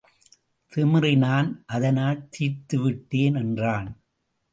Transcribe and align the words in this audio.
திமிறினான் 0.71 1.49
அதனால் 1.65 2.29
தீர்த்து 2.29 2.79
விட்டேன் 2.81 3.35
என்றான். 3.35 4.01